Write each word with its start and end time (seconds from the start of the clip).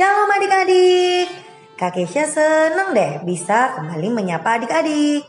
adik-adik. 0.00 1.28
Kak 1.76 1.92
Kesha 1.96 2.24
seneng 2.24 2.96
deh 2.96 3.20
bisa 3.28 3.76
kembali 3.76 4.08
menyapa 4.08 4.56
adik-adik. 4.56 5.24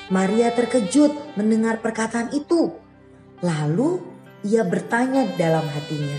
Maria 0.07 0.55
terkejut 0.55 1.35
mendengar 1.35 1.83
perkataan 1.83 2.31
itu. 2.31 2.71
Lalu 3.43 3.99
ia 4.47 4.63
bertanya 4.63 5.27
dalam 5.35 5.67
hatinya, 5.67 6.15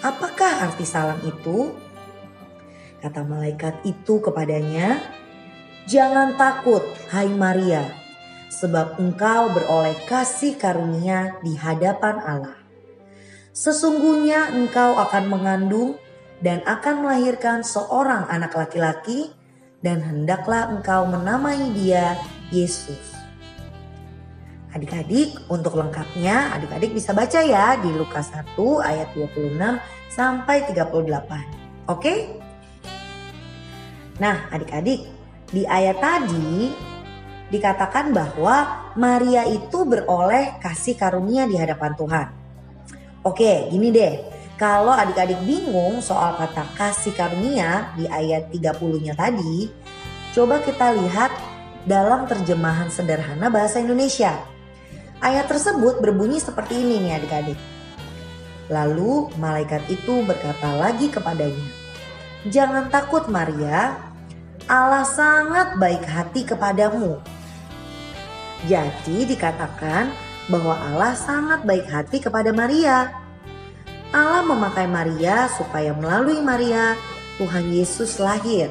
"Apakah 0.00 0.72
arti 0.72 0.88
salam 0.88 1.20
itu?" 1.28 1.68
Kata 3.04 3.28
malaikat 3.28 3.84
itu 3.84 4.24
kepadanya, 4.24 5.04
"Jangan 5.84 6.40
takut, 6.40 6.80
hai 7.12 7.28
Maria." 7.28 7.99
Sebab 8.50 8.98
engkau 8.98 9.54
beroleh 9.54 9.94
kasih 10.10 10.58
karunia 10.58 11.38
di 11.46 11.54
hadapan 11.54 12.18
Allah. 12.18 12.58
Sesungguhnya 13.54 14.50
engkau 14.50 14.98
akan 14.98 15.24
mengandung 15.30 15.94
dan 16.42 16.60
akan 16.66 17.06
melahirkan 17.06 17.62
seorang 17.62 18.26
anak 18.26 18.52
laki-laki 18.58 19.30
dan 19.80 20.02
hendaklah 20.02 20.68
engkau 20.68 21.06
menamai 21.06 21.70
dia 21.72 22.18
Yesus. 22.50 23.16
Adik-adik, 24.70 25.50
untuk 25.50 25.74
lengkapnya 25.74 26.54
adik-adik 26.54 26.94
bisa 26.94 27.10
baca 27.10 27.42
ya 27.42 27.74
di 27.82 27.90
Lukas 27.90 28.30
1 28.30 28.54
ayat 28.86 29.10
26 29.18 29.58
sampai 30.14 30.62
38. 30.70 31.90
Oke? 31.90 32.38
Nah, 34.22 34.46
adik-adik, 34.54 35.10
di 35.50 35.66
ayat 35.66 35.98
tadi 35.98 36.70
dikatakan 37.50 38.14
bahwa 38.14 38.88
Maria 38.94 39.42
itu 39.44 39.82
beroleh 39.82 40.56
kasih 40.62 40.94
karunia 40.94 41.44
di 41.50 41.58
hadapan 41.58 41.92
Tuhan. 41.98 42.26
Oke, 43.26 43.68
gini 43.68 43.90
deh. 43.90 44.14
Kalau 44.56 44.92
adik-adik 44.94 45.40
bingung 45.44 45.98
soal 46.00 46.36
kata 46.38 46.64
kasih 46.78 47.12
karunia 47.12 47.92
di 47.98 48.06
ayat 48.06 48.48
30-nya 48.52 49.18
tadi, 49.18 49.68
coba 50.32 50.62
kita 50.62 50.94
lihat 50.94 51.32
dalam 51.84 52.28
terjemahan 52.28 52.92
sederhana 52.92 53.48
bahasa 53.48 53.80
Indonesia. 53.80 54.36
Ayat 55.20 55.48
tersebut 55.48 56.00
berbunyi 56.00 56.40
seperti 56.40 56.80
ini 56.80 57.08
nih 57.08 57.12
adik-adik. 57.20 57.60
Lalu 58.72 59.32
malaikat 59.36 59.84
itu 59.90 60.22
berkata 60.24 60.76
lagi 60.76 61.08
kepadanya, 61.08 61.68
"Jangan 62.48 62.88
takut 62.92 63.28
Maria, 63.28 63.96
Allah 64.70 65.02
sangat 65.02 65.76
baik 65.80 66.04
hati 66.04 66.46
kepadamu 66.46 67.39
jadi 68.68 69.24
dikatakan 69.24 70.12
bahwa 70.52 70.76
Allah 70.76 71.14
sangat 71.16 71.64
baik 71.64 71.86
hati 71.88 72.20
kepada 72.20 72.52
Maria. 72.52 73.14
Allah 74.10 74.42
memakai 74.42 74.90
Maria 74.90 75.46
supaya 75.54 75.94
melalui 75.94 76.42
Maria 76.42 76.98
Tuhan 77.38 77.70
Yesus 77.70 78.18
lahir. 78.18 78.68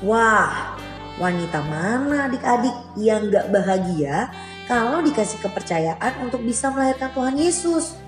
Wah, 0.00 0.78
wanita 1.18 1.58
mana 1.66 2.30
adik-adik 2.30 2.72
yang 2.94 3.28
gak 3.28 3.50
bahagia 3.50 4.30
kalau 4.70 5.02
dikasih 5.02 5.42
kepercayaan 5.42 6.22
untuk 6.22 6.40
bisa 6.46 6.70
melahirkan 6.70 7.10
Tuhan 7.12 7.34
Yesus? 7.34 7.98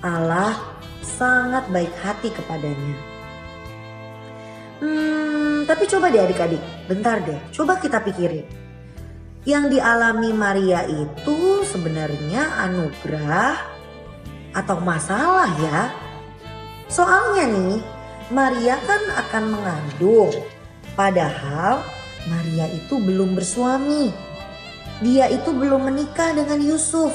Allah 0.00 0.56
sangat 1.04 1.68
baik 1.68 1.92
hati 2.00 2.32
kepadanya. 2.32 2.96
Hmm, 4.80 5.68
tapi 5.68 5.84
coba 5.84 6.08
deh 6.08 6.24
adik-adik, 6.24 6.60
bentar 6.88 7.20
deh, 7.20 7.40
coba 7.52 7.76
kita 7.76 8.00
pikirin 8.00 8.65
yang 9.46 9.70
dialami 9.70 10.34
Maria 10.34 10.82
itu 10.90 11.62
sebenarnya 11.62 12.66
anugerah 12.66 13.54
atau 14.50 14.82
masalah 14.82 15.46
ya. 15.62 15.94
Soalnya 16.90 17.46
nih, 17.54 17.78
Maria 18.34 18.74
kan 18.82 19.02
akan 19.22 19.44
mengandung. 19.54 20.34
Padahal 20.98 21.86
Maria 22.26 22.66
itu 22.74 22.98
belum 22.98 23.38
bersuami. 23.38 24.10
Dia 24.98 25.30
itu 25.30 25.54
belum 25.54 25.94
menikah 25.94 26.34
dengan 26.34 26.58
Yusuf. 26.58 27.14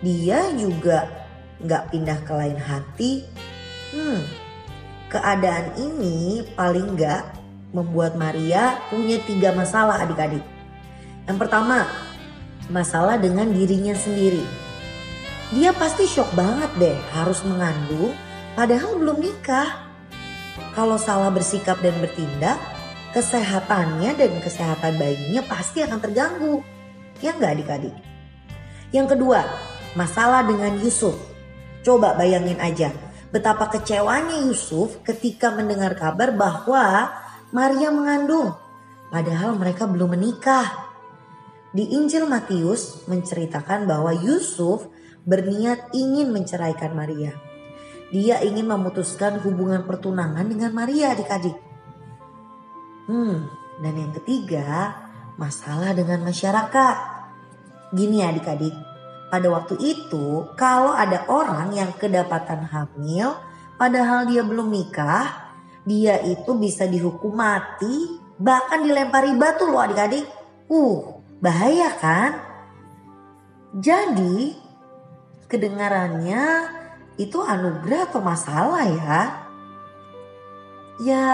Dia 0.00 0.40
juga 0.56 1.04
nggak 1.60 1.92
pindah 1.92 2.18
ke 2.24 2.32
lain 2.32 2.56
hati. 2.56 3.12
Hmm, 3.92 4.24
keadaan 5.12 5.76
ini 5.76 6.48
paling 6.56 6.96
nggak 6.96 7.22
membuat 7.76 8.16
Maria 8.16 8.80
punya 8.88 9.20
tiga 9.28 9.52
masalah 9.52 10.00
adik-adik. 10.00 10.55
Yang 11.26 11.38
pertama, 11.46 11.86
masalah 12.70 13.18
dengan 13.18 13.50
dirinya 13.50 13.94
sendiri. 13.98 14.42
Dia 15.54 15.70
pasti 15.74 16.06
shock 16.06 16.30
banget 16.34 16.70
deh 16.78 16.98
harus 17.14 17.42
mengandung 17.46 18.14
padahal 18.58 18.98
belum 18.98 19.18
nikah. 19.22 19.86
Kalau 20.74 20.96
salah 20.96 21.30
bersikap 21.30 21.78
dan 21.82 21.94
bertindak, 22.02 22.58
kesehatannya 23.14 24.16
dan 24.16 24.32
kesehatan 24.42 24.98
bayinya 24.98 25.42
pasti 25.46 25.82
akan 25.82 25.98
terganggu. 26.00 26.62
Ya 27.18 27.34
nggak 27.34 27.52
adik-adik? 27.58 27.94
Yang 28.94 29.16
kedua, 29.18 29.44
masalah 29.98 30.46
dengan 30.46 30.78
Yusuf. 30.78 31.16
Coba 31.82 32.18
bayangin 32.18 32.58
aja 32.58 32.90
betapa 33.34 33.68
kecewanya 33.68 34.46
Yusuf 34.46 35.02
ketika 35.02 35.50
mendengar 35.50 35.92
kabar 35.98 36.32
bahwa 36.34 37.10
Maria 37.50 37.90
mengandung. 37.90 38.54
Padahal 39.10 39.54
mereka 39.54 39.86
belum 39.86 40.18
menikah. 40.18 40.85
Di 41.76 41.92
Injil 41.92 42.24
Matius 42.24 43.04
menceritakan 43.04 43.84
bahwa 43.84 44.16
Yusuf 44.16 44.88
berniat 45.28 45.92
ingin 45.92 46.32
menceraikan 46.32 46.96
Maria. 46.96 47.36
Dia 48.08 48.40
ingin 48.40 48.64
memutuskan 48.64 49.44
hubungan 49.44 49.84
pertunangan 49.84 50.48
dengan 50.48 50.72
Maria 50.72 51.12
adik-adik. 51.12 51.52
Hmm, 53.12 53.44
dan 53.84 53.92
yang 53.92 54.12
ketiga, 54.16 54.96
masalah 55.36 55.92
dengan 55.92 56.24
masyarakat. 56.24 56.96
Gini 57.92 58.24
adik-adik, 58.24 58.72
pada 59.28 59.52
waktu 59.52 59.76
itu 59.76 60.48
kalau 60.56 60.96
ada 60.96 61.28
orang 61.28 61.76
yang 61.76 61.92
kedapatan 61.92 62.72
hamil 62.72 63.36
padahal 63.76 64.24
dia 64.24 64.40
belum 64.40 64.72
nikah, 64.72 65.52
dia 65.84 66.24
itu 66.24 66.56
bisa 66.56 66.88
dihukum 66.88 67.36
mati, 67.36 68.16
bahkan 68.40 68.80
dilempari 68.80 69.36
batu 69.36 69.68
loh 69.68 69.84
adik-adik. 69.84 70.24
Uh, 70.72 71.16
Bahaya 71.40 71.92
kan? 72.00 72.32
Jadi 73.76 74.56
kedengarannya 75.52 76.44
itu 77.20 77.38
anugerah 77.44 78.08
atau 78.08 78.20
masalah 78.24 78.84
ya? 78.88 79.20
Ya, 80.96 81.28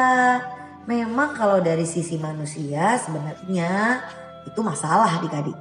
memang 0.90 1.38
kalau 1.38 1.62
dari 1.62 1.86
sisi 1.86 2.18
manusia 2.18 2.98
sebenarnya 2.98 4.02
itu 4.42 4.58
masalah 4.58 5.22
adik-adik. 5.22 5.54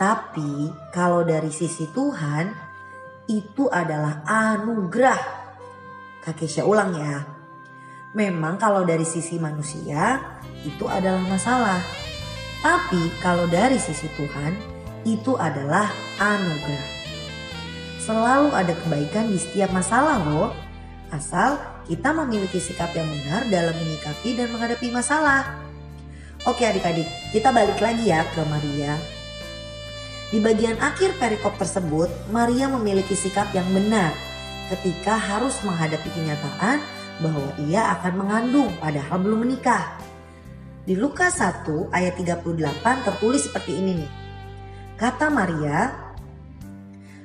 Tapi 0.00 0.72
kalau 0.88 1.20
dari 1.20 1.52
sisi 1.52 1.84
Tuhan 1.92 2.48
itu 3.28 3.68
adalah 3.68 4.24
anugerah. 4.24 5.20
Kakek 6.24 6.48
saya 6.48 6.64
ulang 6.64 6.96
ya. 6.96 7.28
Memang 8.16 8.56
kalau 8.56 8.88
dari 8.88 9.04
sisi 9.04 9.36
manusia 9.36 10.16
itu 10.64 10.88
adalah 10.88 11.20
masalah. 11.28 11.99
Tapi 12.60 13.08
kalau 13.24 13.48
dari 13.48 13.80
sisi 13.80 14.04
Tuhan 14.20 14.52
itu 15.08 15.32
adalah 15.40 15.88
anugerah. 16.20 17.00
Selalu 18.00 18.52
ada 18.52 18.72
kebaikan 18.84 19.32
di 19.32 19.40
setiap 19.40 19.72
masalah 19.72 20.20
loh. 20.28 20.52
Asal 21.08 21.56
kita 21.88 22.12
memiliki 22.14 22.60
sikap 22.60 22.92
yang 22.92 23.08
benar 23.08 23.48
dalam 23.48 23.74
menyikapi 23.74 24.36
dan 24.36 24.52
menghadapi 24.52 24.92
masalah. 24.92 25.58
Oke 26.48 26.64
adik-adik, 26.64 27.08
kita 27.32 27.52
balik 27.52 27.80
lagi 27.80 28.08
ya 28.08 28.24
ke 28.32 28.40
Maria. 28.48 28.96
Di 30.30 30.38
bagian 30.38 30.78
akhir 30.78 31.18
perikop 31.18 31.58
tersebut, 31.58 32.08
Maria 32.30 32.70
memiliki 32.70 33.18
sikap 33.18 33.50
yang 33.50 33.66
benar 33.74 34.14
ketika 34.70 35.18
harus 35.18 35.58
menghadapi 35.66 36.06
kenyataan 36.14 36.78
bahwa 37.20 37.50
ia 37.66 37.98
akan 37.98 38.12
mengandung 38.24 38.70
padahal 38.78 39.18
belum 39.18 39.44
menikah. 39.44 39.98
Di 40.84 40.96
Lukas 40.96 41.38
1 41.38 41.92
ayat 41.92 42.16
38 42.16 43.06
tertulis 43.06 43.44
seperti 43.44 43.72
ini 43.76 44.04
nih. 44.04 44.12
Kata 44.96 45.28
Maria, 45.28 46.10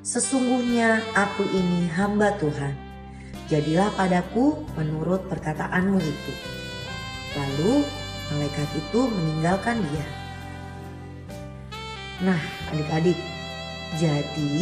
Sesungguhnya 0.05 1.01
aku 1.17 1.49
ini 1.49 1.89
hamba 1.89 2.37
Tuhan 2.37 2.77
jadilah 3.49 3.89
padaku 3.97 4.53
menurut 4.77 5.25
perkataanmu 5.25 5.97
itu. 5.97 6.33
Lalu 7.33 7.81
malaikat 8.29 8.69
itu 8.77 9.01
meninggalkan 9.09 9.81
dia. 9.81 10.07
Nah 12.21 12.41
adik-adik, 12.69 13.17
jadi 13.97 14.53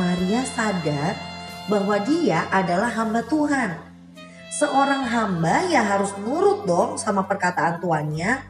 Maria 0.00 0.42
sadar 0.48 1.12
bahwa 1.68 2.00
dia 2.00 2.48
adalah 2.48 2.88
hamba 2.88 3.20
Tuhan. 3.28 3.85
Seorang 4.56 5.04
hamba 5.04 5.68
ya 5.68 5.84
harus 5.84 6.16
nurut 6.16 6.64
dong 6.64 6.96
sama 6.96 7.28
perkataan 7.28 7.76
tuannya. 7.84 8.40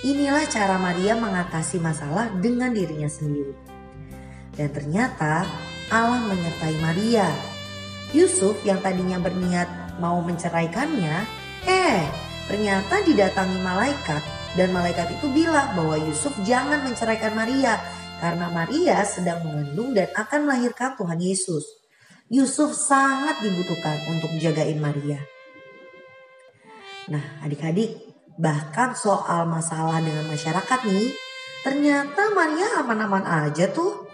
Inilah 0.00 0.48
cara 0.48 0.80
Maria 0.80 1.18
mengatasi 1.18 1.82
masalah 1.82 2.32
dengan 2.38 2.72
dirinya 2.72 3.10
sendiri. 3.10 3.52
Dan 4.56 4.72
ternyata 4.72 5.44
Allah 5.92 6.22
menyertai 6.24 6.76
Maria 6.80 7.28
Yusuf 8.16 8.56
yang 8.64 8.80
tadinya 8.80 9.20
berniat 9.20 10.00
mau 10.00 10.24
menceraikannya, 10.24 11.28
eh 11.68 12.08
ternyata 12.48 13.04
didatangi 13.04 13.60
malaikat 13.60 14.24
dan 14.56 14.72
malaikat 14.72 15.12
itu 15.20 15.28
bilang 15.28 15.76
bahwa 15.76 16.00
Yusuf 16.00 16.32
jangan 16.40 16.88
menceraikan 16.88 17.36
Maria 17.36 17.76
karena 18.16 18.48
Maria 18.48 19.04
sedang 19.04 19.44
mengandung 19.44 19.92
dan 19.92 20.08
akan 20.16 20.48
melahirkan 20.48 20.96
Tuhan 20.96 21.20
Yesus. 21.20 21.77
Yusuf 22.28 22.76
sangat 22.76 23.40
dibutuhkan 23.40 23.96
untuk 24.12 24.32
jagain 24.40 24.80
Maria. 24.80 25.20
Nah 27.08 27.40
adik-adik 27.44 27.96
bahkan 28.36 28.92
soal 28.94 29.48
masalah 29.48 29.98
dengan 30.04 30.28
masyarakat 30.28 30.80
nih 30.84 31.10
ternyata 31.64 32.32
Maria 32.36 32.84
aman-aman 32.84 33.24
aja 33.48 33.68
tuh. 33.72 34.06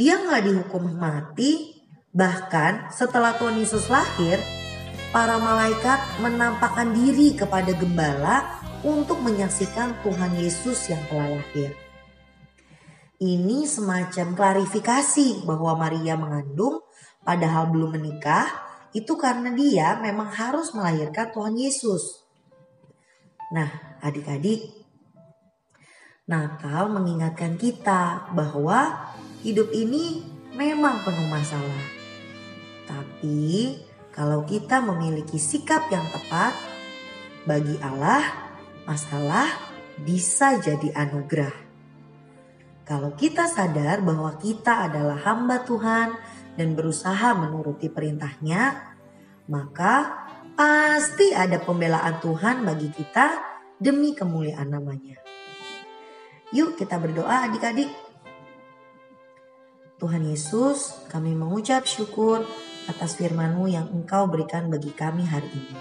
Dia 0.00 0.16
nggak 0.16 0.48
dihukum 0.48 0.96
mati 0.96 1.80
Bahkan 2.10 2.90
setelah 2.90 3.38
Tuhan 3.38 3.54
Yesus 3.62 3.86
lahir, 3.86 4.42
para 5.14 5.38
malaikat 5.38 6.18
menampakkan 6.18 6.90
diri 6.90 7.38
kepada 7.38 7.70
gembala 7.70 8.58
untuk 8.82 9.22
menyaksikan 9.22 9.94
Tuhan 10.02 10.34
Yesus 10.34 10.90
yang 10.90 10.98
telah 11.06 11.38
lahir. 11.38 11.70
Ini 13.20 13.62
semacam 13.68 14.34
klarifikasi 14.34 15.46
bahwa 15.46 15.78
Maria 15.78 16.18
mengandung 16.18 16.82
padahal 17.30 17.70
belum 17.70 17.94
menikah 17.94 18.50
itu 18.90 19.14
karena 19.14 19.54
dia 19.54 19.94
memang 20.02 20.34
harus 20.34 20.74
melahirkan 20.74 21.30
Tuhan 21.30 21.54
Yesus. 21.54 22.26
Nah, 23.54 23.70
adik-adik, 24.02 24.66
Natal 26.26 26.90
mengingatkan 26.90 27.54
kita 27.54 28.34
bahwa 28.34 29.14
hidup 29.46 29.70
ini 29.70 30.26
memang 30.58 31.06
penuh 31.06 31.30
masalah. 31.30 31.86
Tapi 32.90 33.78
kalau 34.10 34.42
kita 34.42 34.82
memiliki 34.82 35.38
sikap 35.38 35.86
yang 35.94 36.06
tepat, 36.10 36.50
bagi 37.46 37.78
Allah 37.78 38.26
masalah 38.90 39.46
bisa 40.02 40.58
jadi 40.58 40.98
anugerah. 40.98 41.54
Kalau 42.82 43.14
kita 43.14 43.46
sadar 43.46 44.02
bahwa 44.02 44.34
kita 44.34 44.90
adalah 44.90 45.14
hamba 45.22 45.62
Tuhan 45.62 46.10
dan 46.54 46.74
berusaha 46.74 47.34
menuruti 47.36 47.90
perintahnya, 47.90 48.94
maka 49.50 50.26
pasti 50.54 51.34
ada 51.34 51.58
pembelaan 51.62 52.18
Tuhan 52.22 52.62
bagi 52.66 52.90
kita 52.90 53.26
demi 53.80 54.12
kemuliaan 54.12 54.70
namanya. 54.70 55.18
Yuk 56.50 56.74
kita 56.74 56.98
berdoa 56.98 57.46
adik-adik. 57.46 57.90
Tuhan 60.00 60.24
Yesus, 60.24 61.06
kami 61.12 61.36
mengucap 61.36 61.84
syukur 61.84 62.42
atas 62.88 63.20
firman-Mu 63.20 63.68
yang 63.68 63.86
Engkau 63.92 64.26
berikan 64.26 64.72
bagi 64.72 64.90
kami 64.96 65.28
hari 65.28 65.46
ini. 65.52 65.76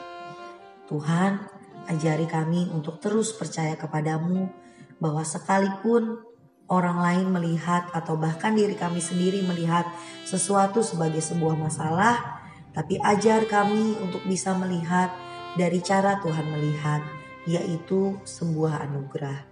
Tuhan, 0.91 1.39
ajari 1.87 2.27
kami 2.27 2.69
untuk 2.69 3.01
terus 3.01 3.33
percaya 3.33 3.73
kepadamu 3.79 4.51
bahwa 4.99 5.23
sekalipun 5.23 6.21
orang 6.69 7.01
lain 7.01 7.27
melihat 7.33 7.89
atau 7.91 8.15
bahkan 8.15 8.53
diri 8.53 8.77
kami 8.77 9.01
sendiri 9.01 9.41
melihat 9.41 9.89
sesuatu 10.23 10.85
sebagai 10.85 11.19
sebuah 11.19 11.57
masalah, 11.57 12.45
tapi 12.71 13.01
ajar 13.01 13.49
kami 13.49 13.97
untuk 13.99 14.21
bisa 14.29 14.53
melihat 14.53 15.09
dari 15.57 15.81
cara 15.81 16.21
Tuhan 16.21 16.45
melihat, 16.53 17.01
yaitu 17.49 18.15
sebuah 18.23 18.85
anugerah. 18.85 19.49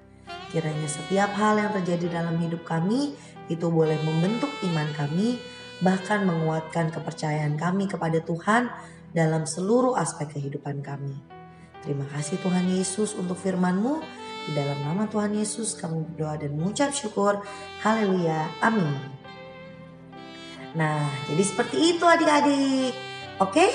Kiranya 0.54 0.88
setiap 0.88 1.36
hal 1.36 1.60
yang 1.60 1.76
terjadi 1.82 2.22
dalam 2.22 2.40
hidup 2.40 2.64
kami 2.64 3.18
itu 3.52 3.68
boleh 3.68 4.00
membentuk 4.06 4.54
iman 4.64 4.88
kami 4.96 5.42
bahkan 5.84 6.24
menguatkan 6.24 6.90
kepercayaan 6.90 7.60
kami 7.60 7.86
kepada 7.86 8.24
Tuhan 8.24 8.72
dalam 9.12 9.44
seluruh 9.44 9.98
aspek 10.00 10.40
kehidupan 10.40 10.82
kami. 10.82 11.14
Terima 11.84 12.08
kasih 12.10 12.42
Tuhan 12.42 12.66
Yesus 12.68 13.14
untuk 13.14 13.38
firman-Mu. 13.38 14.02
Di 14.48 14.56
dalam 14.56 14.80
nama 14.80 15.04
Tuhan 15.12 15.36
Yesus 15.36 15.76
kami 15.76 16.08
berdoa 16.08 16.40
dan 16.40 16.56
mengucap 16.56 16.96
syukur. 16.96 17.44
Haleluya. 17.84 18.48
Amin. 18.64 18.96
Nah, 20.72 21.12
jadi 21.28 21.44
seperti 21.44 22.00
itu 22.00 22.08
adik-adik. 22.08 22.96
Oke? 23.44 23.68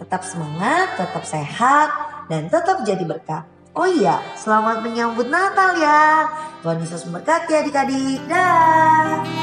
Tetap 0.00 0.24
semangat, 0.24 0.96
tetap 0.96 1.24
sehat, 1.28 1.88
dan 2.32 2.48
tetap 2.48 2.80
jadi 2.88 3.04
berkat. 3.04 3.44
Oh 3.76 3.84
iya, 3.84 4.24
selamat 4.40 4.80
menyambut 4.80 5.28
Natal 5.28 5.76
ya. 5.76 6.24
Tuhan 6.64 6.80
Yesus 6.80 7.04
memberkati 7.04 7.52
adik-adik. 7.52 8.24
Dah. 8.24 9.35